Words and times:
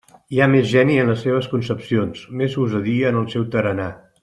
Hi 0.35 0.39
ha 0.43 0.45
més 0.53 0.63
geni 0.71 0.95
en 1.01 1.11
les 1.11 1.21
seves 1.25 1.49
concepcions, 1.51 2.25
més 2.41 2.57
gosadia 2.63 3.13
en 3.15 3.21
el 3.23 3.29
seu 3.37 3.47
tarannà. 3.57 3.89